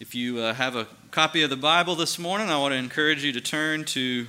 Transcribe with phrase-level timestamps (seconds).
[0.00, 3.22] If you uh, have a copy of the Bible this morning, I want to encourage
[3.22, 4.26] you to turn to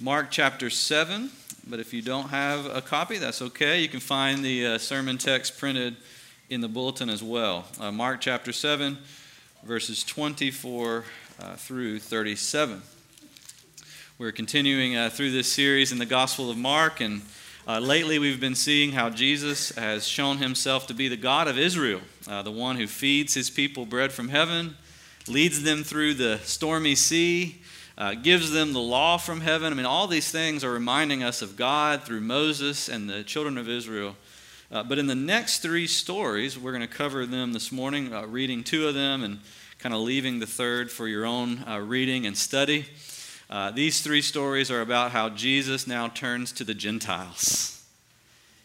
[0.00, 1.30] Mark chapter 7.
[1.68, 3.80] But if you don't have a copy, that's okay.
[3.80, 5.94] You can find the uh, sermon text printed
[6.50, 7.64] in the bulletin as well.
[7.78, 8.98] Uh, Mark chapter 7,
[9.62, 11.04] verses 24
[11.38, 12.82] uh, through 37.
[14.18, 17.22] We're continuing uh, through this series in the Gospel of Mark, and
[17.68, 21.56] uh, lately we've been seeing how Jesus has shown himself to be the God of
[21.56, 24.74] Israel, the one who feeds his people bread from heaven
[25.26, 27.60] leads them through the stormy sea,
[27.96, 29.72] uh, gives them the law from heaven.
[29.72, 33.56] I mean, all these things are reminding us of God through Moses and the children
[33.56, 34.16] of Israel.
[34.70, 38.26] Uh, but in the next three stories, we're going to cover them this morning, uh,
[38.26, 39.38] reading two of them and
[39.78, 42.86] kind of leaving the third for your own uh, reading and study.
[43.48, 47.84] Uh, these three stories are about how Jesus now turns to the Gentiles.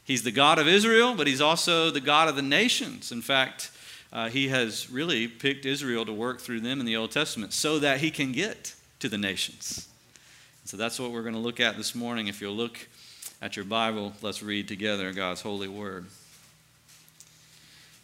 [0.04, 3.12] He's the God of Israel, but he's also the God of the nations.
[3.12, 3.70] In fact,
[4.12, 7.80] uh, he has really picked Israel to work through them in the Old Testament so
[7.80, 9.88] that he can get to the nations.
[10.66, 12.28] So that's what we're going to look at this morning.
[12.28, 12.88] If you'll look
[13.42, 16.06] at your Bible, let's read together God's holy word.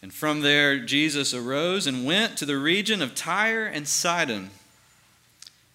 [0.02, 4.52] And from there, Jesus arose and went to the region of Tyre and Sidon.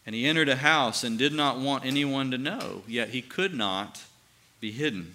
[0.07, 3.55] And he entered a house and did not want anyone to know, yet he could
[3.55, 4.03] not
[4.61, 5.15] be hidden.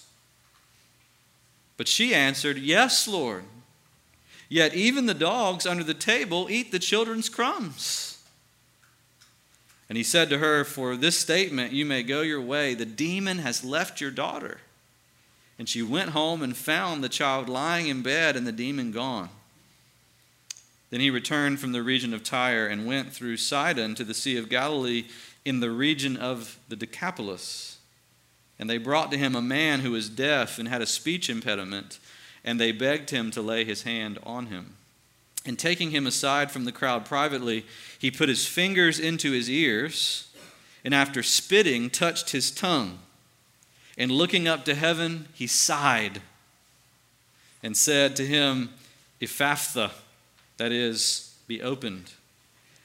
[1.81, 3.43] But she answered, Yes, Lord.
[4.49, 8.21] Yet even the dogs under the table eat the children's crumbs.
[9.89, 12.75] And he said to her, For this statement you may go your way.
[12.75, 14.59] The demon has left your daughter.
[15.57, 19.29] And she went home and found the child lying in bed and the demon gone.
[20.91, 24.37] Then he returned from the region of Tyre and went through Sidon to the Sea
[24.37, 25.05] of Galilee
[25.45, 27.70] in the region of the Decapolis.
[28.61, 31.97] And they brought to him a man who was deaf and had a speech impediment,
[32.45, 34.75] and they begged him to lay his hand on him.
[35.43, 37.65] And taking him aside from the crowd privately,
[37.97, 40.29] he put his fingers into his ears,
[40.85, 42.99] and after spitting, touched his tongue.
[43.97, 46.21] And looking up to heaven, he sighed
[47.63, 48.69] and said to him,
[49.19, 49.89] Ephphatha,
[50.57, 52.11] that is, be opened.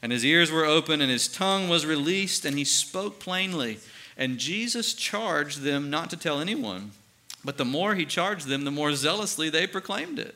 [0.01, 3.79] And his ears were opened, and his tongue was released, and he spoke plainly.
[4.17, 6.93] And Jesus charged them not to tell anyone.
[7.45, 10.35] But the more he charged them, the more zealously they proclaimed it.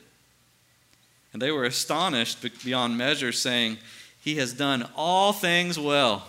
[1.33, 3.77] And they were astonished beyond measure, saying,
[4.21, 6.27] He has done all things well.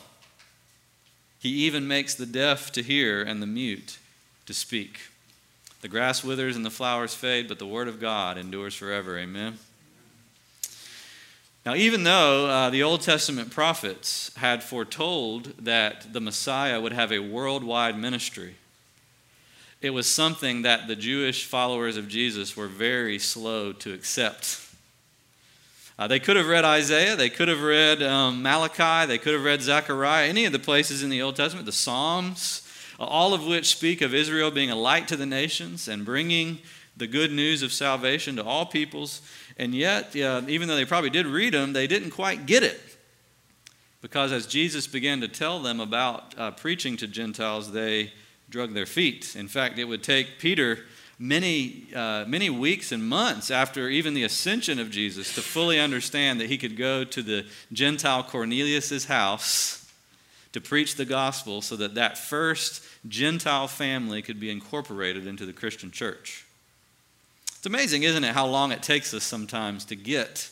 [1.39, 3.99] He even makes the deaf to hear and the mute
[4.47, 5.01] to speak.
[5.81, 9.19] The grass withers and the flowers fade, but the word of God endures forever.
[9.19, 9.59] Amen.
[11.65, 17.13] Now, even though uh, the Old Testament prophets had foretold that the Messiah would have
[17.13, 18.57] a worldwide ministry,
[19.81, 24.61] it was something that the Jewish followers of Jesus were very slow to accept.
[25.99, 29.45] Uh, they could have read Isaiah, they could have read um, Malachi, they could have
[29.45, 32.69] read Zechariah, any of the places in the Old Testament, the Psalms,
[32.99, 36.59] all of which speak of Israel being a light to the nations and bringing
[36.97, 39.23] the good news of salvation to all peoples.
[39.57, 42.81] And yet, uh, even though they probably did read them, they didn't quite get it.
[44.01, 48.13] Because as Jesus began to tell them about uh, preaching to Gentiles, they
[48.51, 49.37] drug their feet.
[49.37, 50.81] In fact, it would take Peter
[51.19, 56.41] many, uh, many weeks and months after even the ascension of Jesus to fully understand
[56.41, 59.91] that he could go to the Gentile Cornelius's house
[60.53, 65.53] to preach the gospel so that that first Gentile family could be incorporated into the
[65.53, 66.45] Christian church.
[67.63, 70.51] It's amazing, isn't it, how long it takes us sometimes to get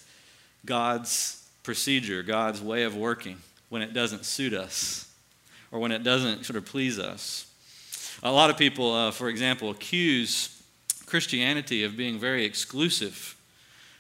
[0.65, 3.39] God's procedure, God's way of working
[3.69, 5.13] when it doesn't suit us
[5.73, 7.51] or when it doesn't sort of please us.
[8.23, 10.63] A lot of people, uh, for example, accuse
[11.05, 13.35] Christianity of being very exclusive.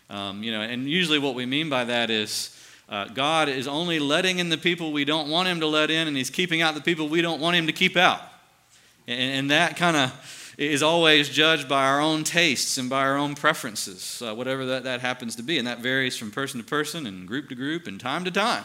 [0.08, 2.56] Um, you know, and usually what we mean by that is
[2.88, 6.06] uh, God is only letting in the people we don't want Him to let in,
[6.06, 8.20] and He's keeping out the people we don't want Him to keep out.
[9.08, 10.37] And, and that kind of
[10.68, 14.84] is always judged by our own tastes and by our own preferences, uh, whatever that,
[14.84, 15.56] that happens to be.
[15.56, 18.64] And that varies from person to person and group to group and time to time.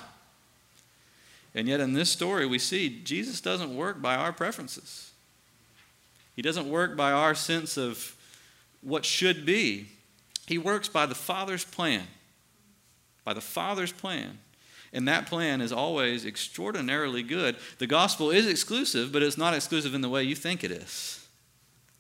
[1.54, 5.12] And yet, in this story, we see Jesus doesn't work by our preferences.
[6.36, 8.14] He doesn't work by our sense of
[8.82, 9.88] what should be.
[10.48, 12.04] He works by the Father's plan.
[13.24, 14.40] By the Father's plan.
[14.92, 17.56] And that plan is always extraordinarily good.
[17.80, 21.25] The gospel is exclusive, but it's not exclusive in the way you think it is,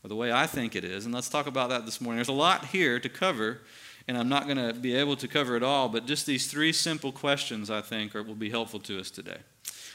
[0.05, 1.05] or the way I think it is.
[1.05, 2.17] And let's talk about that this morning.
[2.17, 3.61] There's a lot here to cover,
[4.07, 6.71] and I'm not going to be able to cover it all, but just these three
[6.71, 9.37] simple questions, I think, are, will be helpful to us today.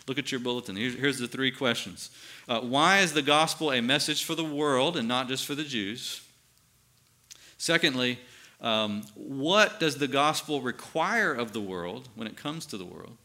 [0.09, 0.75] Look at your bulletin.
[0.75, 2.11] Here's, here's the three questions
[2.49, 5.63] uh, Why is the gospel a message for the world and not just for the
[5.63, 6.23] Jews?
[7.57, 8.19] Secondly,
[8.61, 13.17] um, what does the gospel require of the world when it comes to the world?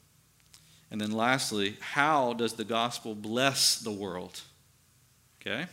[0.92, 4.42] And then lastly, how does the gospel bless the world?
[5.42, 5.66] Okay?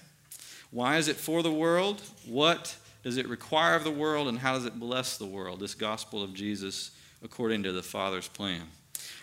[0.73, 2.03] Why is it for the world?
[2.27, 4.27] What does it require of the world?
[4.27, 5.61] And how does it bless the world?
[5.61, 6.91] This gospel of Jesus
[7.23, 8.63] according to the Father's plan.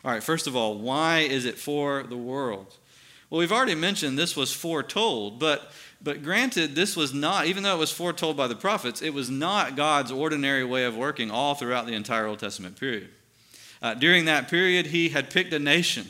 [0.05, 2.77] All right, first of all, why is it for the world?
[3.29, 7.75] Well, we've already mentioned this was foretold, but but granted, this was not, even though
[7.75, 11.55] it was foretold by the prophets, it was not God's ordinary way of working all
[11.55, 13.09] throughout the entire Old Testament period.
[13.81, 16.07] Uh, during that period, he had picked a nation,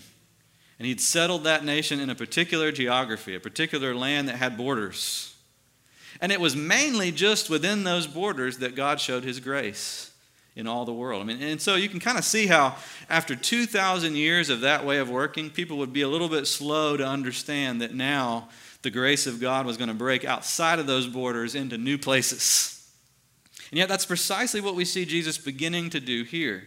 [0.79, 5.35] and he'd settled that nation in a particular geography, a particular land that had borders.
[6.21, 10.11] And it was mainly just within those borders that God showed his grace
[10.55, 11.21] in all the world.
[11.21, 12.75] I mean, and so you can kind of see how
[13.09, 16.97] after 2,000 years of that way of working, people would be a little bit slow
[16.97, 18.49] to understand that now
[18.81, 22.75] the grace of God was going to break outside of those borders into new places.
[23.71, 26.63] And yet, that's precisely what we see Jesus beginning to do here.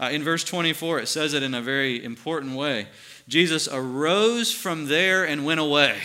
[0.00, 2.86] Uh, in verse 24, it says it in a very important way
[3.28, 5.98] Jesus arose from there and went away.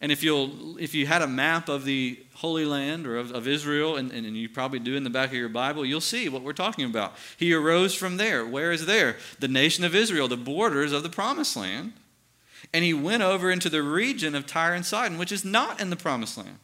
[0.00, 3.46] And if, you'll, if you had a map of the Holy Land or of, of
[3.46, 6.42] Israel, and, and you probably do in the back of your Bible, you'll see what
[6.42, 7.14] we're talking about.
[7.36, 8.44] He arose from there.
[8.46, 9.16] Where is there?
[9.38, 11.92] The nation of Israel, the borders of the promised land
[12.72, 15.90] and he went over into the region of Tyre and Sidon, which is not in
[15.90, 16.58] the promised land.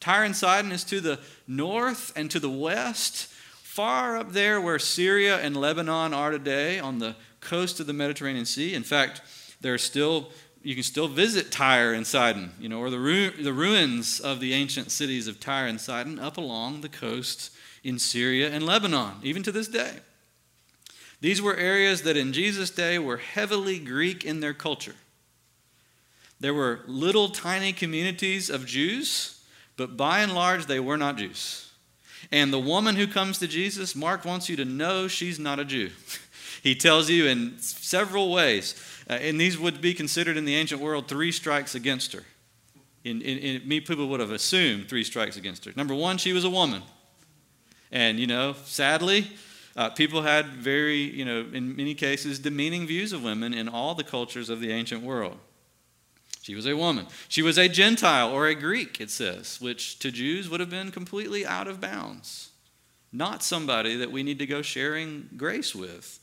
[0.00, 3.26] Tyre and Sidon is to the north and to the west,
[3.62, 8.46] far up there where Syria and Lebanon are today on the coast of the Mediterranean
[8.46, 8.74] Sea.
[8.74, 9.20] In fact,
[9.60, 10.30] there are still
[10.64, 14.40] you can still visit Tyre and Sidon, you know, or the, ru- the ruins of
[14.40, 17.52] the ancient cities of Tyre and Sidon up along the coast
[17.84, 19.98] in Syria and Lebanon, even to this day.
[21.20, 24.94] These were areas that in Jesus' day were heavily Greek in their culture.
[26.40, 29.44] There were little tiny communities of Jews,
[29.76, 31.70] but by and large, they were not Jews.
[32.32, 35.64] And the woman who comes to Jesus, Mark wants you to know she's not a
[35.64, 35.90] Jew.
[36.64, 38.74] he tells you in several ways,
[39.08, 42.22] uh, and these would be considered in the ancient world three strikes against her.
[43.04, 45.72] In, in, in, me, people would have assumed three strikes against her.
[45.76, 46.82] Number one, she was a woman.
[47.92, 49.30] And, you know, sadly,
[49.76, 53.94] uh, people had very, you know, in many cases, demeaning views of women in all
[53.94, 55.36] the cultures of the ancient world.
[56.40, 57.08] She was a woman.
[57.28, 60.90] She was a Gentile or a Greek, it says, which to Jews would have been
[60.90, 62.52] completely out of bounds.
[63.12, 66.20] Not somebody that we need to go sharing grace with.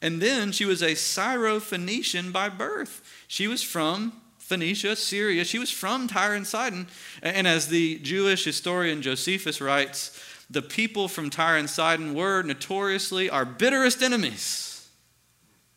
[0.00, 3.02] And then she was a Syro-Phoenician by birth.
[3.26, 5.44] She was from Phoenicia, Syria.
[5.44, 6.86] She was from Tyre and Sidon.
[7.22, 10.18] And as the Jewish historian Josephus writes,
[10.48, 14.88] the people from Tyre and Sidon were notoriously our bitterest enemies.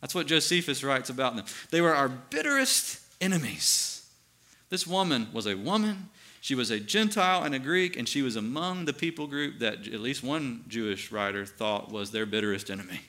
[0.00, 1.44] That's what Josephus writes about them.
[1.70, 4.08] They were our bitterest enemies.
[4.70, 6.08] This woman was a woman.
[6.40, 9.86] She was a Gentile and a Greek, and she was among the people group that
[9.86, 13.00] at least one Jewish writer thought was their bitterest enemy.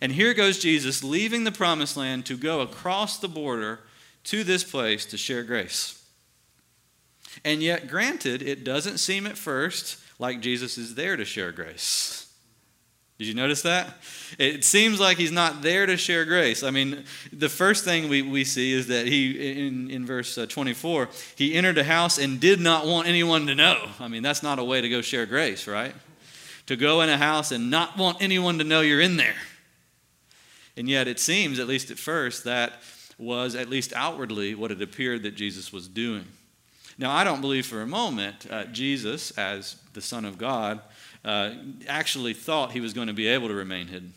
[0.00, 3.80] And here goes Jesus leaving the promised land to go across the border
[4.24, 6.02] to this place to share grace.
[7.44, 12.28] And yet, granted, it doesn't seem at first like Jesus is there to share grace.
[13.18, 13.94] Did you notice that?
[14.38, 16.62] It seems like he's not there to share grace.
[16.62, 20.46] I mean, the first thing we, we see is that he, in, in verse uh,
[20.46, 23.88] 24, he entered a house and did not want anyone to know.
[23.98, 25.94] I mean, that's not a way to go share grace, right?
[26.66, 29.34] To go in a house and not want anyone to know you're in there.
[30.78, 32.74] And yet, it seems, at least at first, that
[33.18, 36.24] was, at least outwardly, what it appeared that Jesus was doing.
[36.96, 40.80] Now, I don't believe for a moment uh, Jesus, as the Son of God,
[41.24, 41.50] uh,
[41.88, 44.14] actually thought he was going to be able to remain hidden.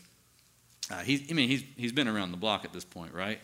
[0.88, 3.40] Uh, he, I mean, he's, he's been around the block at this point, right?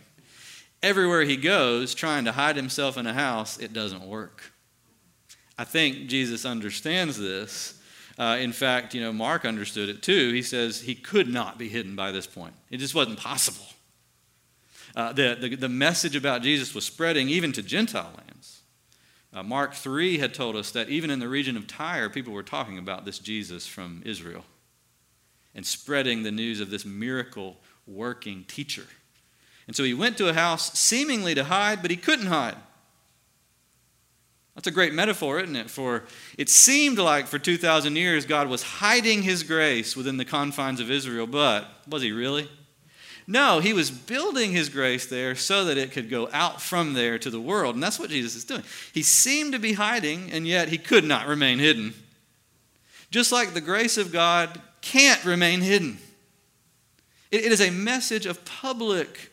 [0.81, 4.53] Everywhere he goes, trying to hide himself in a house, it doesn't work.
[5.59, 7.78] I think Jesus understands this.
[8.19, 10.33] Uh, in fact, you know, Mark understood it too.
[10.33, 12.55] He says he could not be hidden by this point.
[12.69, 13.65] It just wasn't possible.
[14.97, 18.63] Uh, the, the, the message about Jesus was spreading even to Gentile lands.
[19.33, 22.43] Uh, Mark 3 had told us that even in the region of Tyre, people were
[22.43, 24.45] talking about this Jesus from Israel
[25.55, 28.87] and spreading the news of this miracle working teacher.
[29.67, 32.57] And so he went to a house seemingly to hide, but he couldn't hide.
[34.59, 35.71] That's a great metaphor, isn't it?
[35.71, 36.03] For
[36.37, 40.91] it seemed like for 2,000 years God was hiding his grace within the confines of
[40.91, 42.49] Israel, but was he really?
[43.25, 47.21] No, he was building his grace there so that it could go out from there
[47.21, 47.77] to the world.
[47.77, 48.65] And that's what Jesus is doing.
[48.93, 51.95] He seemed to be hiding, and yet he could not remain hidden.
[53.13, 55.99] Just like the grace of God can't remain hidden.
[57.31, 59.31] it is a message of public,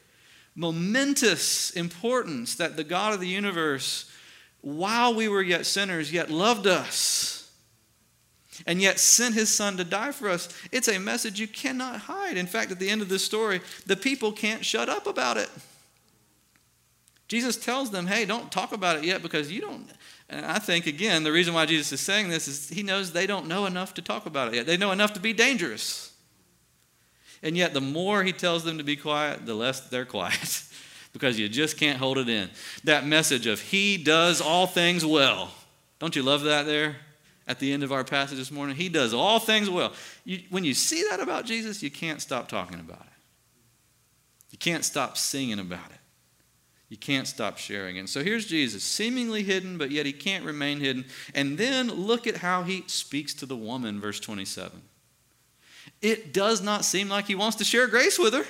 [0.53, 4.11] momentous importance that the God of the universe
[4.65, 7.51] while we were yet sinners, yet loved us,
[8.65, 10.49] and yet sent his son to die for us.
[10.71, 12.35] It's a message you cannot hide.
[12.35, 15.51] In fact, at the end of this story, the people can't shut up about it.
[17.27, 19.87] Jesus tells them, hey, don't talk about it yet because you don't.
[20.29, 23.27] And I think, again, the reason why Jesus is saying this is he knows they
[23.27, 24.65] don't know enough to talk about it yet.
[24.65, 26.11] They know enough to be dangerous.
[27.43, 30.63] And yet, the more he tells them to be quiet, the less they're quiet.
[31.15, 32.49] Because you just can't hold it in.
[32.83, 35.49] That message of He does all things well.
[35.97, 36.97] Don't you love that there
[37.47, 38.75] at the end of our passage this morning?
[38.75, 39.93] He does all things well.
[40.25, 43.13] You, when you see that about Jesus, you can't stop talking about it.
[44.51, 45.99] You can't stop singing about it.
[46.89, 48.09] You can't stop sharing it.
[48.09, 51.05] so here's Jesus, seemingly hidden, but yet he can't remain hidden.
[51.33, 54.81] And then look at how he speaks to the woman, verse 27.
[56.01, 58.45] It does not seem like he wants to share grace with her.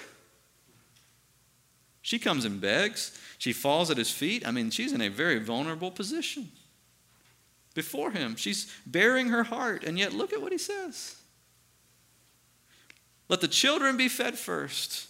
[2.05, 3.19] She comes and begs.
[3.39, 4.47] She falls at his feet.
[4.47, 6.51] I mean, she's in a very vulnerable position
[7.73, 8.35] before him.
[8.35, 11.15] She's baring her heart, and yet look at what he says.
[13.27, 15.07] Let the children be fed first,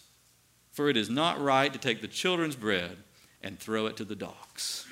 [0.72, 2.96] for it is not right to take the children's bread
[3.42, 4.88] and throw it to the dogs.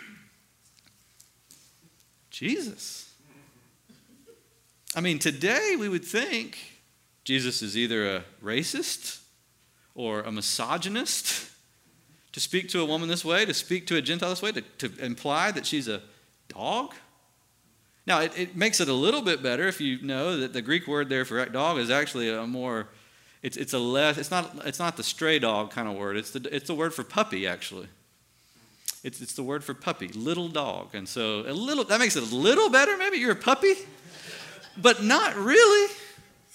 [2.31, 3.13] Jesus.
[4.93, 6.57] I mean, today we would think
[7.23, 9.21] Jesus is either a racist
[9.95, 11.51] or a misogynist
[12.33, 14.61] to speak to a woman this way, to speak to a Gentile this way, to,
[14.61, 16.01] to imply that she's a
[16.49, 16.93] dog?
[18.05, 20.87] Now, it, it makes it a little bit better if you know that the Greek
[20.87, 22.87] word there for dog is actually a more,
[23.41, 26.17] it's, it's a less, it's not, it's not the stray dog kind of word.
[26.17, 27.87] It's the, it's the word for puppy, actually.
[29.03, 30.95] It's, it's the word for puppy, little dog.
[30.95, 32.97] And so a little, that makes it a little better.
[32.97, 33.73] Maybe you're a puppy,
[34.77, 35.93] but not really.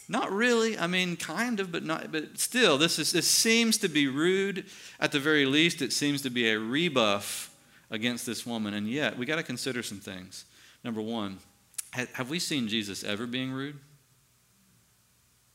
[0.08, 0.78] Not really.
[0.78, 2.10] I mean, kind of, but not.
[2.10, 4.64] But still, this is this seems to be rude.
[4.98, 7.54] At the very least, it seems to be a rebuff
[7.90, 8.72] against this woman.
[8.72, 10.46] And yet, we got to consider some things.
[10.82, 11.38] Number one,
[11.92, 13.78] have we seen Jesus ever being rude?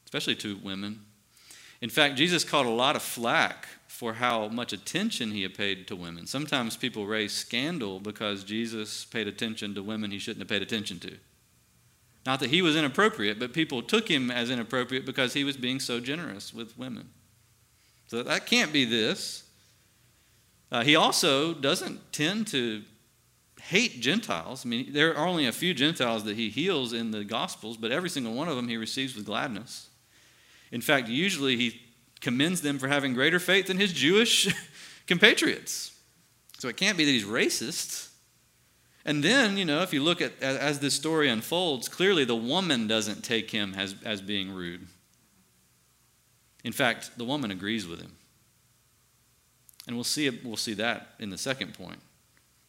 [0.05, 1.01] Especially to women.
[1.81, 5.87] In fact, Jesus caught a lot of flack for how much attention he had paid
[5.87, 6.27] to women.
[6.27, 10.99] Sometimes people raise scandal because Jesus paid attention to women he shouldn't have paid attention
[10.99, 11.17] to.
[12.25, 15.79] Not that he was inappropriate, but people took him as inappropriate because he was being
[15.79, 17.09] so generous with women.
[18.07, 19.43] So that can't be this.
[20.71, 22.83] Uh, he also doesn't tend to
[23.61, 24.65] hate Gentiles.
[24.65, 27.91] I mean, there are only a few Gentiles that he heals in the Gospels, but
[27.91, 29.89] every single one of them he receives with gladness.
[30.71, 31.81] In fact, usually he
[32.19, 34.53] commends them for having greater faith than his Jewish
[35.07, 35.91] compatriots.
[36.59, 38.09] So it can't be that he's racist.
[39.05, 42.87] And then, you know, if you look at as this story unfolds, clearly the woman
[42.87, 44.87] doesn't take him as, as being rude.
[46.63, 48.15] In fact, the woman agrees with him.
[49.85, 51.99] And we'll see, we'll see that in the second point.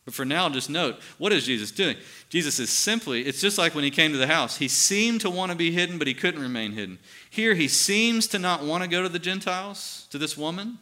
[0.05, 1.97] But for now, just note what is Jesus doing?
[2.29, 4.57] Jesus is simply, it's just like when he came to the house.
[4.57, 6.99] He seemed to want to be hidden, but he couldn't remain hidden.
[7.31, 10.79] Here, he seems to not want to go to the Gentiles, to this woman,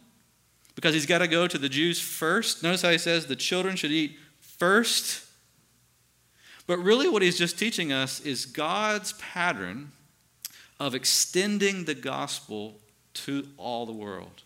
[0.75, 2.63] because he's got to go to the Jews first.
[2.63, 5.22] Notice how he says the children should eat first
[6.65, 9.91] but really, what he's just teaching us is God's pattern
[10.79, 12.79] of extending the gospel
[13.13, 14.43] to all the world.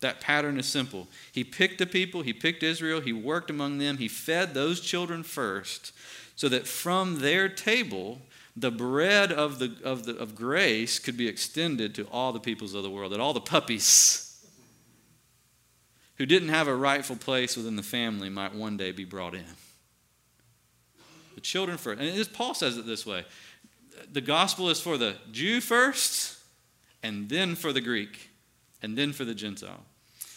[0.00, 1.06] That pattern is simple.
[1.30, 5.22] He picked the people, he picked Israel, he worked among them, he fed those children
[5.22, 5.92] first,
[6.36, 8.22] so that from their table,
[8.56, 12.72] the bread of, the, of, the, of grace could be extended to all the peoples
[12.72, 14.26] of the world, that all the puppies
[16.16, 19.44] who didn't have a rightful place within the family might one day be brought in
[21.40, 22.00] the children first.
[22.00, 23.24] And Paul says it this way
[24.12, 26.38] the gospel is for the Jew first,
[27.02, 28.30] and then for the Greek,
[28.82, 29.84] and then for the Gentile.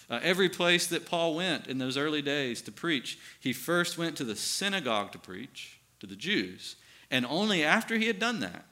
[0.09, 4.17] Uh, every place that Paul went in those early days to preach, he first went
[4.17, 6.75] to the synagogue to preach to the Jews.
[7.09, 8.65] And only after he had done that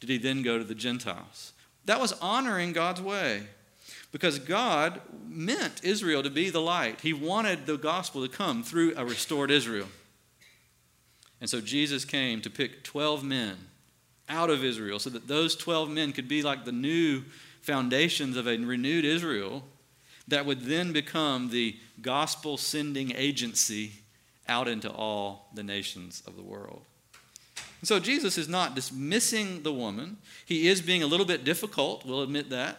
[0.00, 1.52] did he then go to the Gentiles.
[1.84, 3.42] That was honoring God's way
[4.10, 7.00] because God meant Israel to be the light.
[7.02, 9.88] He wanted the gospel to come through a restored Israel.
[11.40, 13.56] And so Jesus came to pick 12 men
[14.28, 17.22] out of Israel so that those 12 men could be like the new
[17.62, 19.64] foundations of a renewed Israel
[20.28, 23.92] that would then become the gospel sending agency
[24.48, 26.82] out into all the nations of the world.
[27.80, 30.18] And so Jesus is not dismissing the woman.
[30.44, 32.78] He is being a little bit difficult, we'll admit that.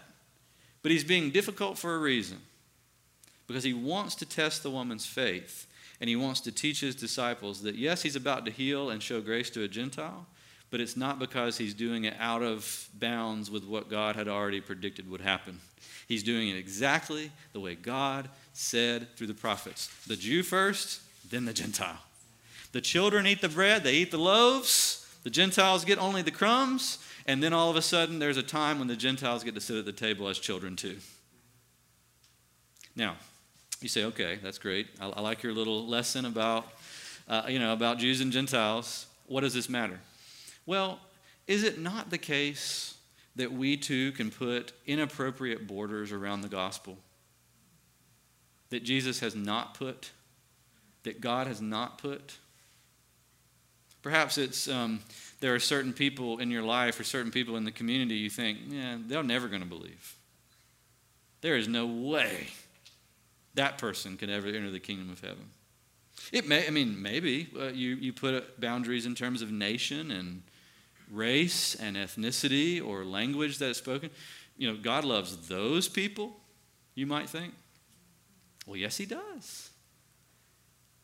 [0.84, 2.40] But he's being difficult for a reason.
[3.48, 5.68] Because he wants to test the woman's faith.
[6.02, 9.22] And he wants to teach his disciples that, yes, he's about to heal and show
[9.22, 10.26] grace to a Gentile,
[10.70, 14.60] but it's not because he's doing it out of bounds with what God had already
[14.60, 15.62] predicted would happen.
[16.08, 21.46] He's doing it exactly the way God said through the prophets the Jew first, then
[21.46, 22.00] the Gentile.
[22.74, 24.98] The children eat the bread, they eat the loaves.
[25.24, 26.98] The Gentiles get only the crumbs.
[27.28, 29.78] And then all of a sudden, there's a time when the Gentiles get to sit
[29.78, 30.98] at the table as children too.
[32.96, 33.18] Now,
[33.82, 34.88] you say, okay, that's great.
[35.00, 36.68] I, I like your little lesson about,
[37.28, 39.08] uh, you know, about Jews and Gentiles.
[39.28, 40.00] What does this matter?
[40.66, 41.00] Well,
[41.48, 42.96] is it not the case
[43.36, 46.98] that we too can put inappropriate borders around the gospel?
[48.70, 50.12] That Jesus has not put?
[51.04, 52.38] That God has not put?
[54.02, 55.00] Perhaps it's um,
[55.40, 58.58] there are certain people in your life or certain people in the community you think,
[58.68, 60.16] yeah, they're never going to believe.
[61.42, 62.48] There is no way
[63.56, 65.50] that person can ever enter the kingdom of heaven.
[66.32, 70.44] It may, I mean, maybe uh, you, you put boundaries in terms of nation and
[71.10, 74.10] race and ethnicity or language that is spoken.
[74.58, 76.38] You know, God loves those people,
[76.96, 77.54] you might think.
[78.66, 79.72] Well, yes, He does.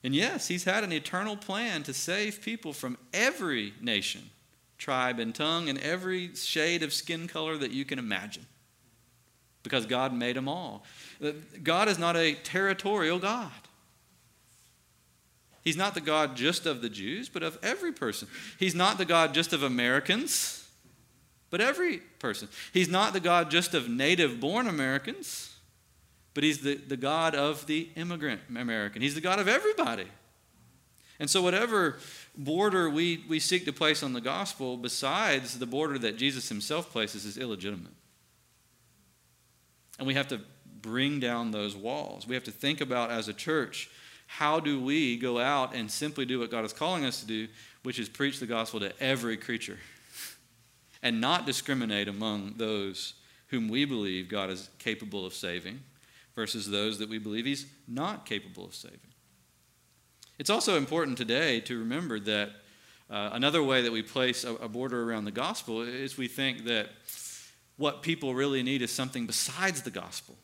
[0.04, 4.30] And yes, he's had an eternal plan to save people from every nation,
[4.78, 8.46] tribe, and tongue, and every shade of skin color that you can imagine.
[9.64, 10.84] Because God made them all.
[11.24, 11.32] Uh,
[11.64, 13.52] God is not a territorial God.
[15.64, 18.30] He's not the God just of the Jews, but of every person.
[18.58, 20.66] He's not the God just of Americans,
[21.50, 22.48] but every person.
[22.72, 25.58] He's not the God just of native born Americans
[26.38, 29.02] but he's the, the God of the immigrant American.
[29.02, 30.06] He's the God of everybody.
[31.20, 31.98] And so, whatever
[32.38, 36.92] border we, we seek to place on the gospel, besides the border that Jesus himself
[36.92, 37.92] places, is illegitimate.
[39.98, 40.42] And we have to
[40.82, 42.28] bring down those walls.
[42.28, 43.90] We have to think about, as a church,
[44.28, 47.48] how do we go out and simply do what God is calling us to do,
[47.84, 49.80] which is preach the gospel to every creature
[51.04, 53.14] and not discriminate among those
[53.48, 55.80] whom we believe God is capable of saving
[56.36, 59.00] versus those that we believe he's not capable of saving.
[60.38, 62.52] It's also important today to remember that
[63.10, 66.66] uh, another way that we place a, a border around the gospel is we think
[66.66, 66.90] that
[67.78, 70.36] what people really need is something besides the gospel,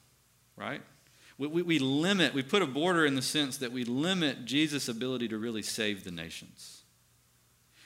[0.56, 0.82] right?
[1.38, 4.88] We, we, we, limit, we put a border in the sense that we limit Jesus'
[4.88, 6.84] ability to really save the nations.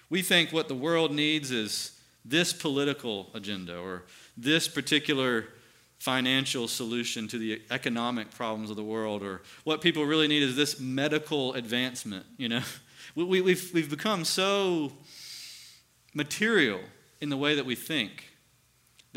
[0.09, 4.03] We think what the world needs is this political agenda or
[4.35, 5.45] this particular
[5.99, 10.55] financial solution to the economic problems of the world, or what people really need is
[10.55, 12.25] this medical advancement.
[12.37, 12.61] You know,
[13.15, 14.91] we, we, we've, we've become so
[16.13, 16.81] material
[17.21, 18.25] in the way that we think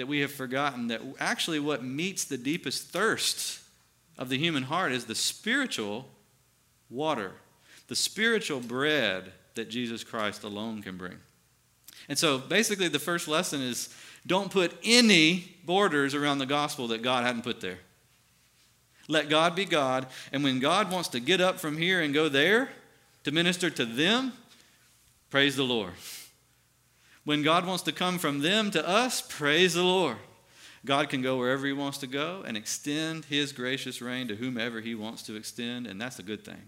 [0.01, 3.61] that we have forgotten that actually what meets the deepest thirst
[4.17, 6.09] of the human heart is the spiritual
[6.89, 7.33] water,
[7.89, 11.19] the spiritual bread that Jesus Christ alone can bring.
[12.09, 13.95] And so basically, the first lesson is
[14.27, 17.81] don't put any borders around the gospel that God hadn't put there.
[19.07, 20.07] Let God be God.
[20.33, 22.71] And when God wants to get up from here and go there
[23.25, 24.33] to minister to them,
[25.29, 25.93] praise the Lord.
[27.31, 30.17] When God wants to come from them to us, praise the Lord.
[30.85, 34.81] God can go wherever He wants to go and extend His gracious reign to whomever
[34.81, 36.61] He wants to extend, and that's a good thing.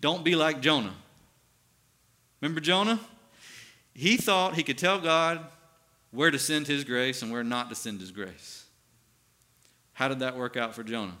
[0.00, 0.94] Don't be like Jonah.
[2.40, 2.98] Remember Jonah?
[3.92, 5.44] He thought he could tell God
[6.10, 8.64] where to send his grace and where not to send his grace.
[9.92, 11.18] How did that work out for Jonah?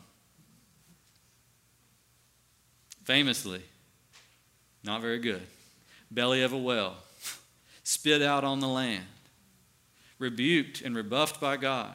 [3.04, 3.60] Famously,
[4.82, 5.42] not very good.
[6.10, 6.96] Belly of a well,
[7.88, 9.06] spit out on the land,
[10.18, 11.94] rebuked and rebuffed by God.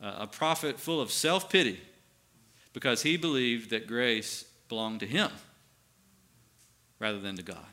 [0.00, 1.78] a prophet full of self pity
[2.72, 5.30] because he believed that grace belonged to him
[6.98, 7.66] rather than to God.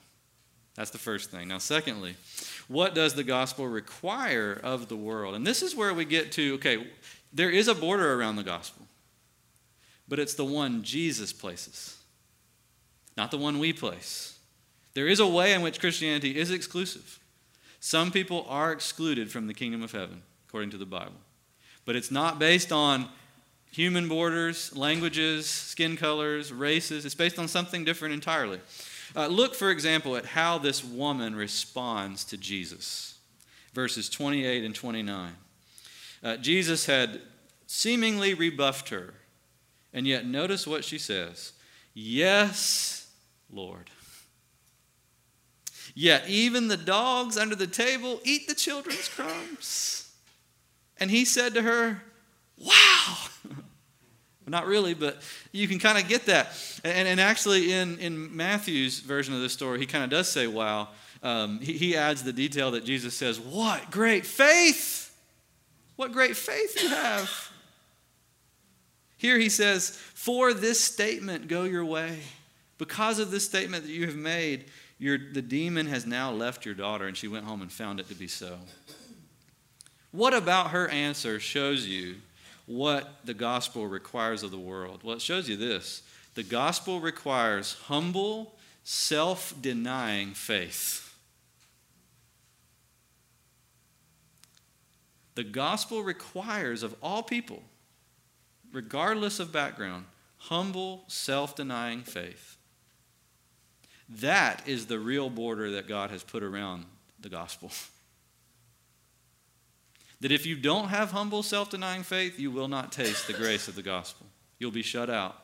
[0.76, 1.48] That's the first thing.
[1.48, 2.18] Now, secondly,
[2.68, 5.36] what does the gospel require of the world?
[5.36, 6.86] And this is where we get to okay,
[7.32, 8.86] there is a border around the gospel,
[10.10, 11.98] but it's the one Jesus places,
[13.16, 14.34] not the one we place.
[14.94, 17.20] There is a way in which Christianity is exclusive.
[17.80, 21.20] Some people are excluded from the kingdom of heaven, according to the Bible.
[21.86, 23.10] But it's not based on
[23.72, 27.06] human borders, languages, skin colors, races.
[27.06, 28.60] It's based on something different entirely.
[29.16, 33.18] Uh, look, for example, at how this woman responds to Jesus.
[33.74, 35.34] Verses 28 and 29.
[36.24, 37.22] Uh, Jesus had
[37.68, 39.16] seemingly rebuffed her,
[39.94, 41.54] and yet notice what she says
[41.94, 43.08] Yes,
[43.52, 43.90] Lord.
[45.94, 50.12] Yet even the dogs under the table eat the children's crumbs.
[50.98, 52.02] And he said to her,
[52.58, 53.18] Wow.
[54.48, 56.54] Not really, but you can kind of get that.
[56.84, 60.48] And, and actually, in, in Matthew's version of this story, he kind of does say,
[60.48, 60.90] Wow.
[61.22, 65.02] Um, he, he adds the detail that Jesus says, What great faith!
[65.96, 67.52] What great faith you have.
[69.18, 72.20] Here he says, For this statement, go your way.
[72.78, 74.66] Because of this statement that you have made,
[75.04, 78.08] your, the demon has now left your daughter, and she went home and found it
[78.08, 78.58] to be so.
[80.12, 82.16] What about her answer shows you
[82.68, 85.02] what the gospel requires of the world?
[85.04, 86.04] Well, it shows you this
[86.36, 91.14] the gospel requires humble, self denying faith.
[95.36, 97.62] The gospel requires of all people,
[98.72, 100.06] regardless of background,
[100.38, 102.53] humble, self denying faith.
[104.20, 106.86] That is the real border that God has put around
[107.20, 107.72] the gospel.
[110.22, 113.68] that if you don't have humble, self denying faith, you will not taste the grace
[113.68, 114.28] of the gospel.
[114.60, 115.38] You'll be shut out.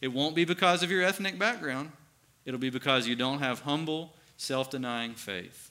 [0.00, 1.92] It won't be because of your ethnic background,
[2.44, 5.70] it'll be because you don't have humble, self denying faith.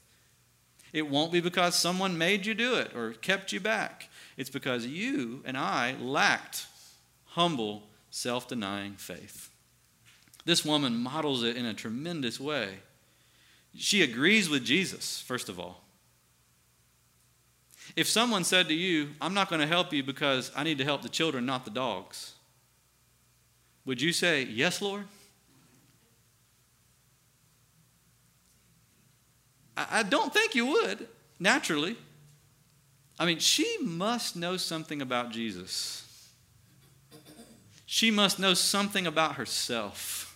[0.93, 4.09] It won't be because someone made you do it or kept you back.
[4.35, 6.65] It's because you and I lacked
[7.25, 9.51] humble, self denying faith.
[10.47, 12.69] This woman models it in a tremendous way.
[13.75, 15.83] She agrees with Jesus, first of all.
[17.97, 20.85] If someone said to you, I'm not going to help you because I need to
[20.85, 22.35] help the children, not the dogs,
[23.85, 25.03] would you say, Yes, Lord?
[29.75, 31.09] I don't think you would,
[31.41, 31.97] naturally.
[33.19, 36.31] I mean, she must know something about Jesus.
[37.85, 40.26] She must know something about herself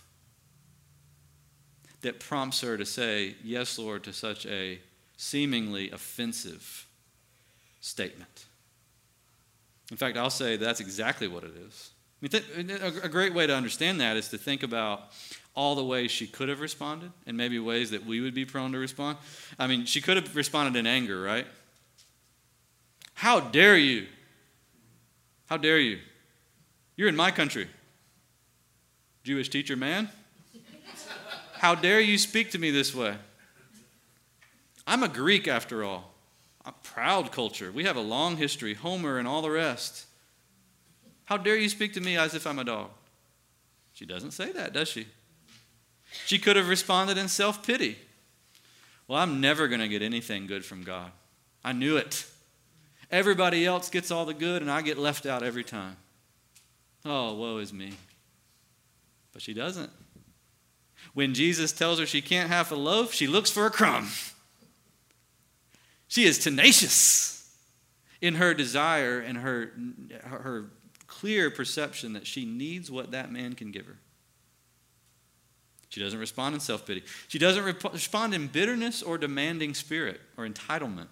[2.02, 4.78] that prompts her to say, Yes, Lord, to such a
[5.16, 6.86] seemingly offensive
[7.80, 8.46] statement.
[9.90, 11.90] In fact, I'll say that's exactly what it is.
[12.22, 12.70] I mean,
[13.02, 15.10] a great way to understand that is to think about
[15.54, 18.72] all the ways she could have responded and maybe ways that we would be prone
[18.72, 19.18] to respond.
[19.58, 21.46] I mean, she could have responded in anger, right?
[23.14, 24.06] How dare you?
[25.46, 25.98] How dare you?
[26.96, 27.68] You're in my country.
[29.24, 30.08] Jewish teacher man.
[31.62, 33.14] How dare you speak to me this way?
[34.84, 36.12] I'm a Greek after all.
[36.66, 37.70] A proud culture.
[37.70, 40.06] We have a long history, Homer and all the rest.
[41.26, 42.90] How dare you speak to me as if I'm a dog?
[43.92, 45.06] She doesn't say that, does she?
[46.26, 47.96] She could have responded in self pity.
[49.06, 51.12] Well, I'm never going to get anything good from God.
[51.62, 52.26] I knew it.
[53.08, 55.96] Everybody else gets all the good, and I get left out every time.
[57.04, 57.92] Oh, woe is me.
[59.32, 59.92] But she doesn't.
[61.14, 64.08] When Jesus tells her she can't have a loaf, she looks for a crumb.
[66.08, 67.50] She is tenacious
[68.20, 69.72] in her desire and her,
[70.22, 70.66] her
[71.06, 73.96] clear perception that she needs what that man can give her.
[75.88, 77.02] She doesn't respond in self pity.
[77.28, 81.08] She doesn't rep- respond in bitterness or demanding spirit or entitlement.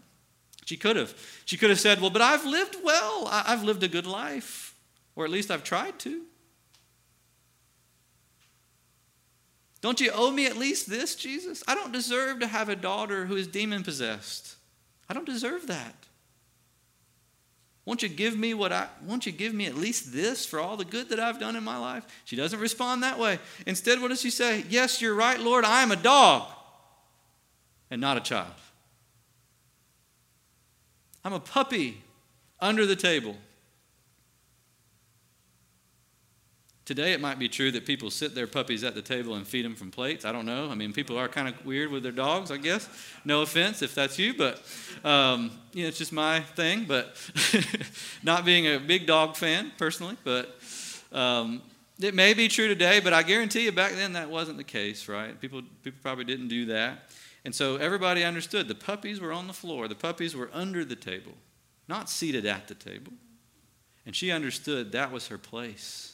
[0.65, 1.15] She could have.
[1.45, 3.29] She could have said, Well, but I've lived well.
[3.31, 4.75] I've lived a good life,
[5.17, 6.23] or at least I've tried to.
[9.81, 11.63] Don't you owe me at least this, Jesus?
[11.67, 14.57] I don't deserve to have a daughter who is demon possessed.
[15.09, 15.95] I don't deserve that.
[17.87, 20.77] Won't you give me what I won't you give me at least this for all
[20.77, 22.05] the good that I've done in my life?
[22.25, 23.39] She doesn't respond that way.
[23.67, 24.65] Instead, what does she say?
[24.69, 26.47] Yes, you're right, Lord, I am a dog
[27.91, 28.53] and not a child.
[31.25, 32.03] I'm a puppy
[32.61, 33.37] under the table.
[36.91, 39.65] Today, it might be true that people sit their puppies at the table and feed
[39.65, 40.25] them from plates.
[40.25, 40.69] I don't know.
[40.69, 42.89] I mean, people are kind of weird with their dogs, I guess.
[43.25, 44.61] No offense if that's you, but
[45.05, 46.87] um, you know, it's just my thing.
[46.89, 47.15] But
[48.25, 50.53] not being a big dog fan personally, but
[51.13, 51.63] um,
[52.01, 52.99] it may be true today.
[52.99, 55.41] But I guarantee you, back then that wasn't the case, right?
[55.41, 57.13] People, people probably didn't do that,
[57.45, 59.87] and so everybody understood the puppies were on the floor.
[59.87, 61.35] The puppies were under the table,
[61.87, 63.13] not seated at the table,
[64.05, 66.10] and she understood that was her place.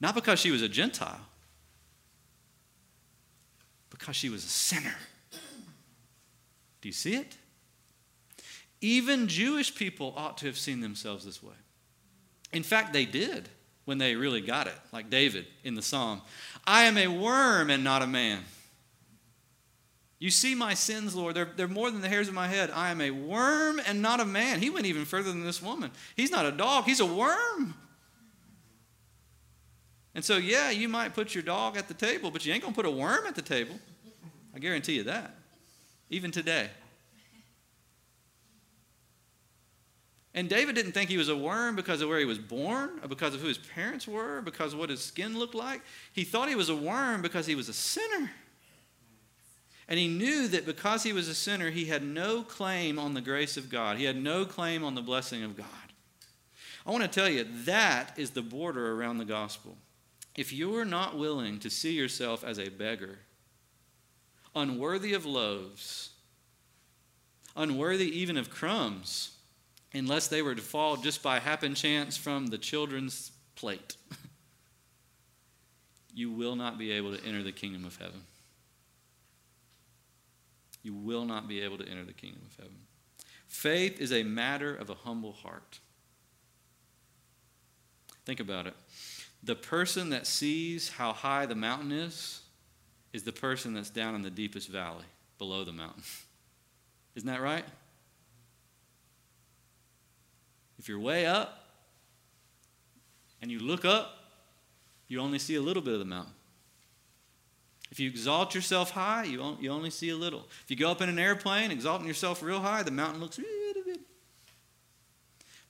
[0.00, 1.20] Not because she was a Gentile,
[3.90, 4.94] because she was a sinner.
[6.80, 7.36] Do you see it?
[8.80, 11.54] Even Jewish people ought to have seen themselves this way.
[12.52, 13.48] In fact, they did
[13.86, 16.20] when they really got it, like David in the psalm
[16.66, 18.42] I am a worm and not a man.
[20.18, 21.34] You see my sins, Lord.
[21.34, 22.70] They're, they're more than the hairs of my head.
[22.74, 24.60] I am a worm and not a man.
[24.60, 25.90] He went even further than this woman.
[26.16, 27.74] He's not a dog, he's a worm.
[30.16, 32.72] And so, yeah, you might put your dog at the table, but you ain't going
[32.72, 33.78] to put a worm at the table.
[34.54, 35.36] I guarantee you that,
[36.08, 36.70] even today.
[40.32, 43.08] And David didn't think he was a worm because of where he was born, or
[43.08, 45.82] because of who his parents were, because of what his skin looked like.
[46.14, 48.30] He thought he was a worm because he was a sinner.
[49.86, 53.20] And he knew that because he was a sinner, he had no claim on the
[53.20, 53.98] grace of God.
[53.98, 55.66] He had no claim on the blessing of God.
[56.86, 59.76] I want to tell you, that is the border around the gospel.
[60.36, 63.18] If you are not willing to see yourself as a beggar,
[64.54, 66.10] unworthy of loaves,
[67.56, 69.30] unworthy even of crumbs,
[69.94, 73.96] unless they were to fall just by happen chance from the children's plate,
[76.14, 78.22] you will not be able to enter the kingdom of heaven.
[80.82, 82.76] You will not be able to enter the kingdom of heaven.
[83.48, 85.80] Faith is a matter of a humble heart.
[88.26, 88.74] Think about it.
[89.46, 92.40] The person that sees how high the mountain is
[93.12, 95.04] is the person that's down in the deepest valley
[95.38, 96.02] below the mountain.
[97.14, 97.64] Isn't that right?
[100.80, 101.64] If you're way up
[103.40, 104.18] and you look up,
[105.06, 106.34] you only see a little bit of the mountain.
[107.92, 110.48] If you exalt yourself high, you, you only see a little.
[110.64, 113.38] If you go up in an airplane, exalting yourself real high, the mountain looks.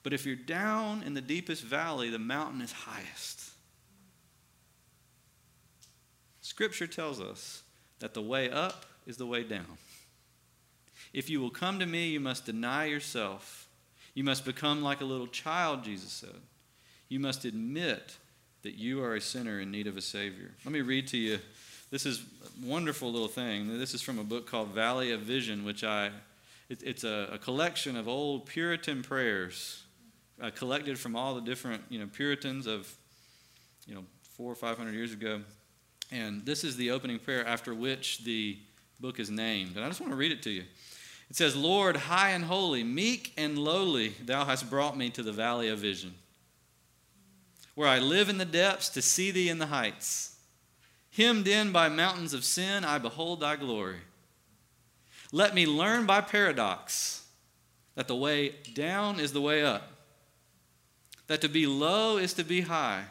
[0.01, 3.51] But if you're down in the deepest valley, the mountain is highest.
[6.47, 7.61] Scripture tells us
[7.99, 9.77] that the way up is the way down.
[11.11, 13.67] If you will come to me, you must deny yourself.
[14.13, 16.39] You must become like a little child, Jesus said.
[17.09, 18.15] You must admit
[18.61, 20.51] that you are a sinner in need of a Savior.
[20.63, 21.39] Let me read to you.
[21.91, 23.77] This is a wonderful little thing.
[23.77, 26.11] This is from a book called Valley of Vision, which I,
[26.69, 29.83] it, it's a, a, collection of old Puritan prayers
[30.41, 32.89] uh, collected from all the different, you know, Puritans of,
[33.85, 34.05] you know,
[34.37, 35.41] four or five hundred years ago.
[36.11, 38.57] And this is the opening prayer after which the
[38.99, 39.75] book is named.
[39.75, 40.63] And I just want to read it to you.
[41.29, 45.33] It says, Lord, high and holy, meek and lowly, thou hast brought me to the
[45.33, 46.13] valley of vision,
[47.75, 50.35] where I live in the depths to see thee in the heights.
[51.11, 53.97] Hemmed in by mountains of sin, I behold thy glory.
[55.33, 57.25] Let me learn by paradox
[57.95, 59.91] that the way down is the way up,
[61.25, 63.03] that to be low is to be high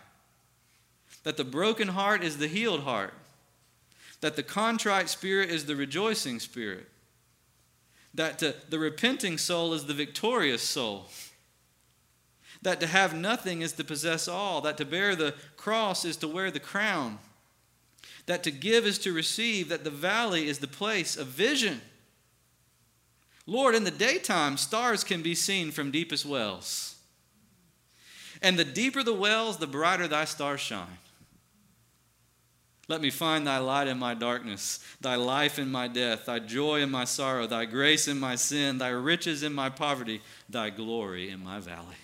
[1.27, 3.12] that the broken heart is the healed heart,
[4.21, 6.87] that the contrite spirit is the rejoicing spirit,
[8.15, 11.07] that to, the repenting soul is the victorious soul,
[12.62, 16.29] that to have nothing is to possess all, that to bear the cross is to
[16.29, 17.19] wear the crown,
[18.27, 21.81] that to give is to receive, that the valley is the place of vision.
[23.47, 26.95] Lord, in the daytime, stars can be seen from deepest wells.
[28.41, 30.99] And the deeper the wells, the brighter thy stars shine.
[32.88, 36.83] Let me find thy light in my darkness, thy life in my death, thy joy
[36.83, 41.31] in my sorrow, thy grace in my sin, thy riches in my poverty, thy glory
[41.31, 41.96] in my valley.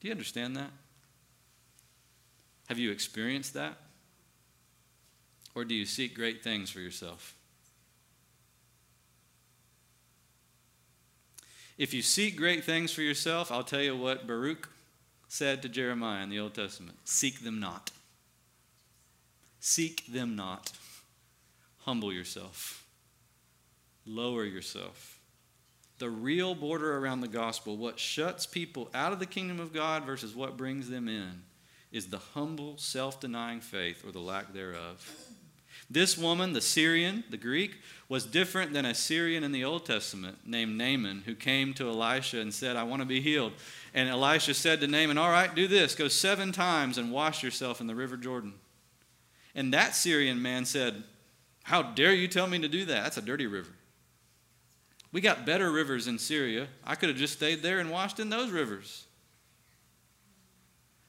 [0.00, 0.70] Do you understand that?
[2.68, 3.78] Have you experienced that?
[5.56, 7.34] Or do you seek great things for yourself?
[11.76, 14.68] If you seek great things for yourself, I'll tell you what Baruch
[15.34, 17.90] said to Jeremiah in the Old Testament Seek them not.
[19.58, 20.70] Seek them not.
[21.80, 22.86] Humble yourself.
[24.06, 25.18] Lower yourself.
[25.98, 30.04] The real border around the gospel, what shuts people out of the kingdom of God
[30.04, 31.42] versus what brings them in,
[31.90, 35.04] is the humble, self denying faith or the lack thereof.
[35.90, 37.76] This woman, the Syrian, the Greek,
[38.08, 42.40] was different than a Syrian in the Old Testament named Naaman, who came to Elisha
[42.40, 43.52] and said, I want to be healed.
[43.94, 45.94] And Elisha said to Naaman, All right, do this.
[45.94, 48.54] Go seven times and wash yourself in the river Jordan.
[49.54, 51.04] And that Syrian man said,
[51.62, 53.04] How dare you tell me to do that?
[53.04, 53.70] That's a dirty river.
[55.12, 56.66] We got better rivers in Syria.
[56.84, 59.04] I could have just stayed there and washed in those rivers.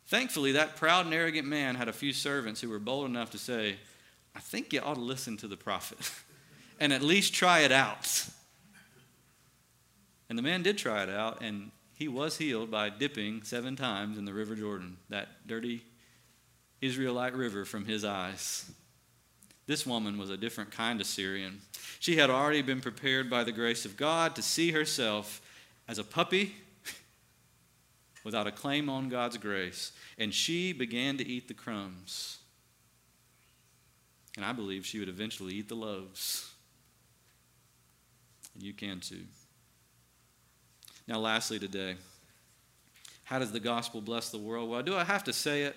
[0.05, 3.39] Thankfully, that proud and arrogant man had a few servants who were bold enough to
[3.39, 3.77] say,
[4.35, 6.11] I think you ought to listen to the prophet
[6.79, 8.27] and at least try it out.
[10.29, 14.17] And the man did try it out, and he was healed by dipping seven times
[14.17, 15.83] in the River Jordan, that dirty
[16.81, 18.69] Israelite river from his eyes.
[19.65, 21.61] This woman was a different kind of Syrian.
[21.99, 25.41] She had already been prepared by the grace of God to see herself
[25.87, 26.53] as a puppy
[28.23, 32.39] without a claim on God's grace, and she began to eat the crumbs
[34.35, 36.51] and I believe she would eventually eat the loaves.
[38.53, 39.23] And you can too.
[41.07, 41.95] Now, lastly, today,
[43.25, 44.69] How does the gospel bless the world?
[44.69, 45.75] Well, do I have to say it?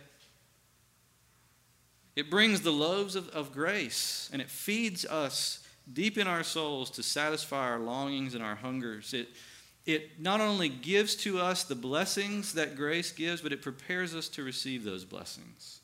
[2.14, 6.90] It brings the loaves of, of grace and it feeds us deep in our souls
[6.90, 9.14] to satisfy our longings and our hungers.
[9.14, 9.28] It,
[9.86, 14.28] it not only gives to us the blessings that grace gives, but it prepares us
[14.30, 15.80] to receive those blessings.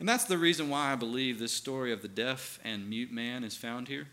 [0.00, 3.44] And that's the reason why I believe this story of the deaf and mute man
[3.44, 4.08] is found here.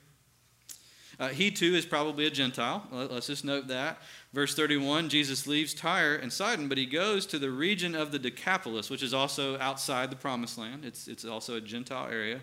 [1.21, 2.83] Uh, he too is probably a Gentile.
[2.91, 4.01] Let's just note that.
[4.33, 8.17] Verse 31 Jesus leaves Tyre and Sidon, but he goes to the region of the
[8.17, 10.83] Decapolis, which is also outside the promised land.
[10.83, 12.41] It's, it's also a Gentile area.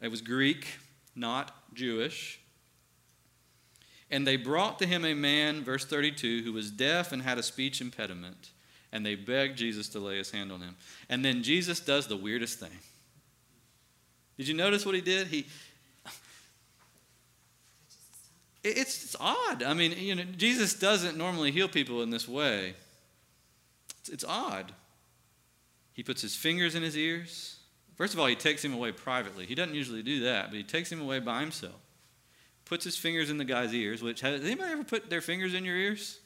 [0.00, 0.68] It was Greek,
[1.16, 2.38] not Jewish.
[4.08, 7.42] And they brought to him a man, verse 32, who was deaf and had a
[7.42, 8.50] speech impediment.
[8.92, 10.76] And they begged Jesus to lay his hand on him.
[11.08, 12.78] And then Jesus does the weirdest thing.
[14.38, 15.26] Did you notice what he did?
[15.26, 15.46] He,
[18.64, 19.62] it's, it's odd.
[19.62, 22.74] I mean, you know, Jesus doesn't normally heal people in this way.
[24.00, 24.72] It's, it's odd.
[25.92, 27.56] He puts his fingers in his ears.
[27.96, 29.46] First of all, he takes him away privately.
[29.46, 31.74] He doesn't usually do that, but he takes him away by himself.
[32.64, 35.64] Puts his fingers in the guy's ears, which has anybody ever put their fingers in
[35.64, 36.20] your ears?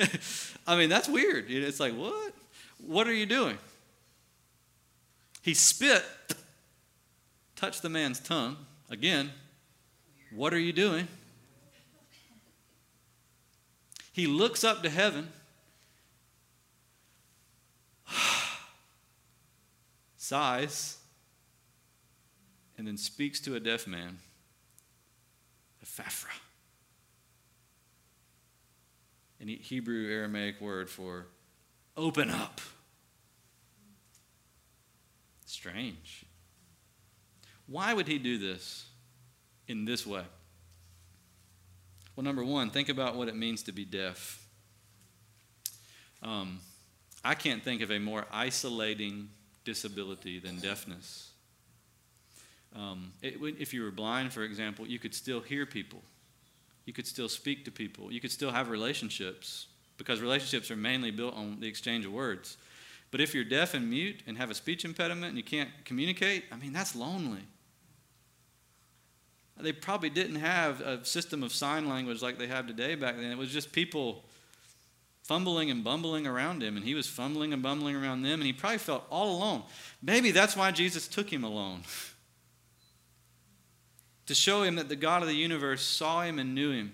[0.66, 1.50] I mean, that's weird.
[1.50, 2.32] It's like, what?
[2.86, 3.58] What are you doing?
[5.42, 6.04] He spit,
[7.56, 8.56] touched the man's tongue.
[8.88, 9.30] Again,
[10.34, 11.08] what are you doing?
[14.12, 15.28] He looks up to heaven,
[20.18, 20.98] sighs,
[22.76, 24.18] and then speaks to a deaf man,
[25.84, 26.26] Ephphatha.
[29.40, 31.26] An Hebrew Aramaic word for
[31.96, 32.60] open up.
[35.46, 36.24] Strange.
[37.66, 38.86] Why would he do this
[39.66, 40.24] in this way?
[42.14, 44.46] Well, number one, think about what it means to be deaf.
[46.22, 46.60] Um,
[47.24, 49.30] I can't think of a more isolating
[49.64, 51.30] disability than deafness.
[52.74, 56.02] Um, it, if you were blind, for example, you could still hear people.
[56.84, 58.12] You could still speak to people.
[58.12, 62.56] You could still have relationships because relationships are mainly built on the exchange of words.
[63.10, 66.44] But if you're deaf and mute and have a speech impediment and you can't communicate,
[66.50, 67.42] I mean, that's lonely.
[69.60, 73.30] They probably didn't have a system of sign language like they have today back then.
[73.30, 74.24] It was just people
[75.22, 78.52] fumbling and bumbling around him, and he was fumbling and bumbling around them, and he
[78.52, 79.62] probably felt all alone.
[80.02, 81.82] Maybe that's why Jesus took him alone.
[84.26, 86.92] to show him that the God of the universe saw him and knew him.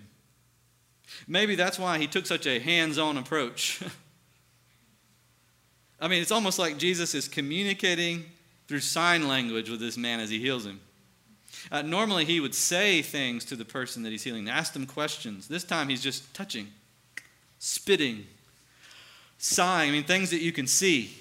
[1.27, 3.81] Maybe that's why he took such a hands on approach.
[5.99, 8.25] I mean, it's almost like Jesus is communicating
[8.67, 10.79] through sign language with this man as he heals him.
[11.71, 15.47] Uh, normally, he would say things to the person that he's healing, ask them questions.
[15.47, 16.67] This time, he's just touching,
[17.59, 18.25] spitting,
[19.37, 19.89] sighing.
[19.89, 21.15] I mean, things that you can see,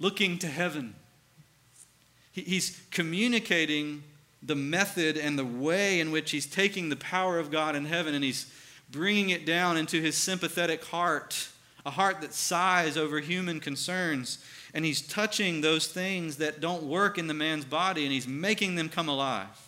[0.00, 0.94] looking to heaven.
[2.32, 4.02] He, he's communicating
[4.42, 8.14] the method and the way in which he's taking the power of God in heaven
[8.14, 8.52] and he's
[8.90, 11.48] bringing it down into his sympathetic heart,
[11.84, 14.38] a heart that sighs over human concerns.
[14.74, 18.74] And he's touching those things that don't work in the man's body and he's making
[18.74, 19.65] them come alive.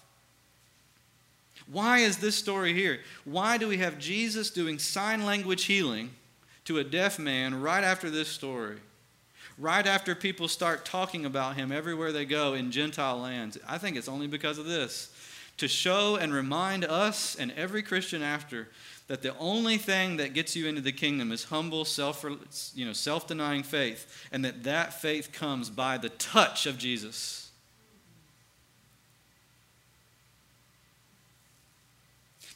[1.70, 3.00] Why is this story here?
[3.24, 6.11] Why do we have Jesus doing sign language healing
[6.64, 8.78] to a deaf man right after this story?
[9.59, 13.59] Right after people start talking about him everywhere they go in Gentile lands.
[13.66, 15.12] I think it's only because of this.
[15.59, 18.68] To show and remind us and every Christian after
[19.09, 22.24] that the only thing that gets you into the kingdom is humble, self,
[22.74, 27.48] you know, self-denying faith, and that that faith comes by the touch of Jesus.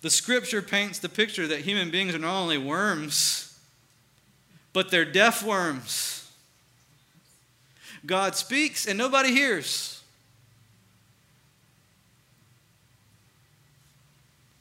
[0.02, 3.56] The scripture paints the picture that human beings are not only worms,
[4.72, 6.30] but they're deaf worms.
[8.04, 10.02] God speaks and nobody hears.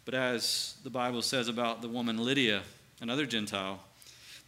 [0.06, 2.62] But as the Bible says about the woman Lydia,
[3.02, 3.80] another Gentile,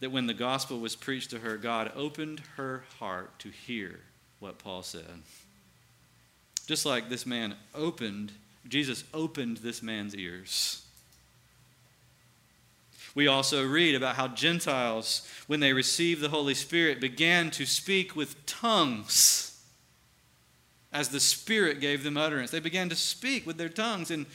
[0.00, 4.00] that when the gospel was preached to her, God opened her heart to hear
[4.38, 5.22] what Paul said.
[6.66, 8.32] Just like this man opened,
[8.68, 10.83] Jesus opened this man's ears.
[13.14, 18.16] We also read about how Gentiles, when they received the Holy Spirit, began to speak
[18.16, 19.62] with tongues
[20.92, 22.50] as the Spirit gave them utterance.
[22.50, 24.26] They began to speak with their tongues in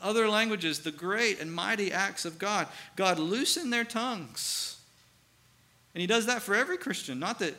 [0.00, 2.68] other languages, the great and mighty acts of God.
[2.96, 4.78] God loosened their tongues.
[5.94, 7.18] And He does that for every Christian.
[7.18, 7.54] Not that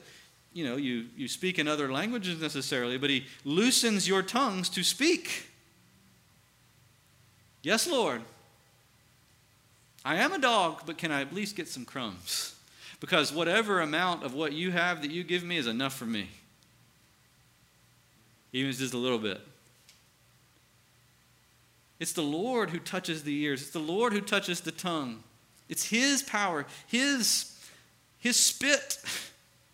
[0.54, 4.84] you know you, you speak in other languages necessarily, but He loosens your tongues to
[4.84, 5.50] speak.
[7.62, 8.22] Yes, Lord.
[10.06, 12.54] I am a dog, but can I at least get some crumbs?
[13.04, 16.30] because whatever amount of what you have that you give me is enough for me.
[18.54, 19.42] Even just a little bit.
[22.00, 25.22] It's the Lord who touches the ears, it's the Lord who touches the tongue.
[25.68, 27.54] It's His power, His,
[28.20, 29.00] His spit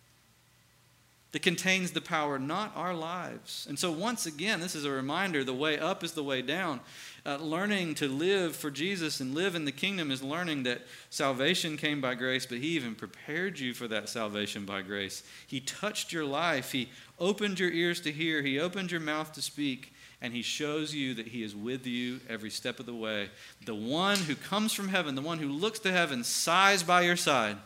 [1.31, 3.67] that contains the power, not our lives.
[3.69, 6.79] And so, once again, this is a reminder the way up is the way down.
[7.25, 11.77] Uh, learning to live for Jesus and live in the kingdom is learning that salvation
[11.77, 15.23] came by grace, but He even prepared you for that salvation by grace.
[15.45, 16.89] He touched your life, He
[17.19, 21.13] opened your ears to hear, He opened your mouth to speak, and He shows you
[21.15, 23.29] that He is with you every step of the way.
[23.65, 27.17] The one who comes from heaven, the one who looks to heaven, sighs by your
[27.17, 27.57] side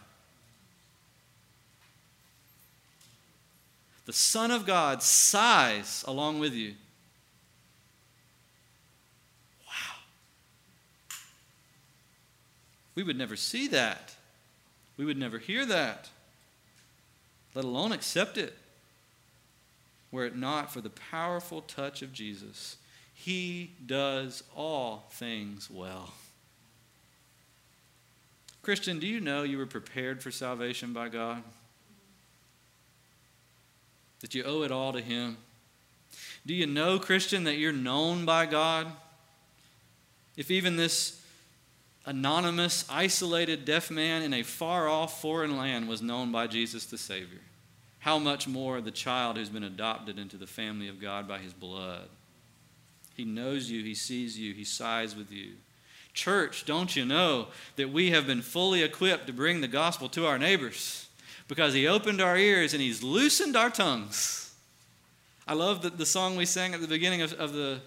[4.06, 6.74] the Son of God sighs along with you.
[12.96, 14.16] We would never see that.
[14.98, 16.10] We would never hear that,
[17.56, 18.54] let alone accept it,
[20.12, 22.78] were it not for the powerful touch of Jesus.
[23.16, 26.14] He does all things well.
[28.62, 31.44] Christian, do you know you were prepared for salvation by God?
[34.24, 35.36] that you owe it all to Him?
[36.46, 38.88] Do you know, Christian, that you're known by God?
[40.38, 41.22] If even this
[42.06, 46.98] anonymous, isolated deaf man in a far off foreign land was known by Jesus the
[46.98, 47.42] Savior,
[48.00, 51.54] how much more the child who's been adopted into the family of God by His
[51.54, 52.08] blood?
[53.16, 55.54] He knows you, He sees you, He sighs with you.
[56.14, 60.28] Church, don't you know that we have been fully equipped to bring the gospel to
[60.28, 61.04] our neighbors?
[61.48, 64.54] because he opened our ears and he's loosened our tongues.
[65.48, 67.80] I love the, the song we sang at the beginning of, of the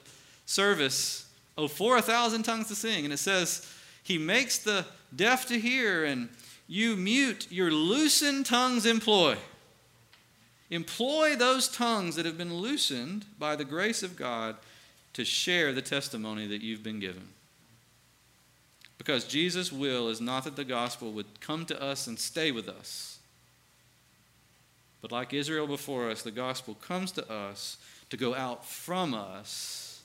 [0.45, 1.25] service,
[1.59, 3.05] Oh, for a thousand tongues to sing.
[3.05, 3.67] And it says,
[4.07, 4.85] He makes the
[5.15, 6.29] deaf to hear, and
[6.69, 9.37] you mute, your loosened tongues employ.
[10.71, 14.57] Employ those tongues that have been loosened by the grace of God
[15.13, 17.29] to share the testimony that you've been given.
[18.99, 22.69] Because Jesus' will is not that the gospel would come to us and stay with
[22.69, 23.17] us
[25.07, 27.77] but like Israel before us, the gospel comes to us
[28.11, 30.03] to go out from us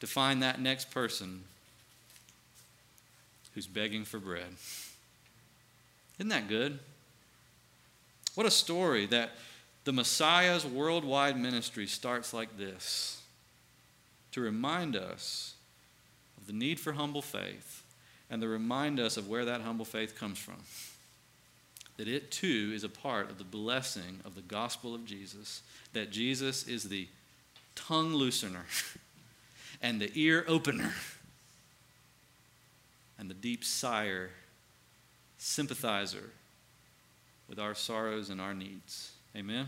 [0.00, 1.42] to find that next person
[3.56, 4.54] who's begging for bread.
[6.18, 6.78] Isn't that good?
[8.36, 9.30] What a story that
[9.84, 13.20] the Messiah's worldwide ministry starts like this
[14.30, 15.54] to remind us
[16.38, 17.82] of the need for humble faith
[18.30, 20.62] and to remind us of where that humble faith comes from
[21.96, 26.10] that it too is a part of the blessing of the gospel of Jesus, that
[26.10, 27.08] Jesus is the
[27.74, 28.64] tongue loosener
[29.82, 30.92] and the ear opener
[33.18, 34.30] and the deep sire,
[35.38, 36.30] sympathizer
[37.48, 39.12] with our sorrows and our needs.
[39.36, 39.66] Amen.